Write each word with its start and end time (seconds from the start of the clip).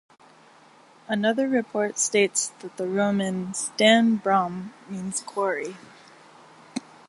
Another 1.07 1.47
report 1.47 1.99
states 1.99 2.49
that 2.61 2.75
the 2.77 2.87
Roman 2.87 3.53
'Stan 3.53 4.15
Brom' 4.15 4.73
means 4.89 5.19
quarry. 5.19 5.75